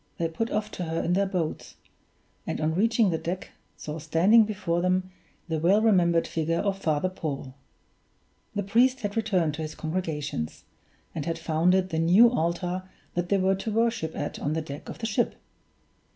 [0.17, 1.75] They put off to her in their boats;
[2.47, 5.11] and on reaching the deck saw standing before them
[5.47, 7.53] the well remembered figure of Father Paul.
[8.55, 10.63] The priest had returned to his congregations,
[11.13, 14.89] and had founded the new altar that they were to worship at on the deck
[14.89, 15.35] of the ship!